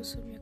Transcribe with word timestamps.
susunnya 0.00 0.39